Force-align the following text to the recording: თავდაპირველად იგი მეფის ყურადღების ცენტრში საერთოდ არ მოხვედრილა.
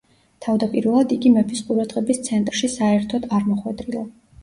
თავდაპირველად 0.45 1.13
იგი 1.17 1.33
მეფის 1.35 1.63
ყურადღების 1.69 2.25
ცენტრში 2.31 2.73
საერთოდ 2.79 3.33
არ 3.39 3.51
მოხვედრილა. 3.55 4.07